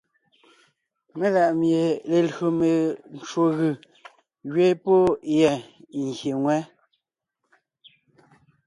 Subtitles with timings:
[1.19, 3.71] Mela ʼmie lelÿò mencwò gʉ̀
[4.53, 4.99] gẅiin pɔ́
[5.37, 5.53] yɛ́
[6.03, 6.59] ngyè ŋwɛ́.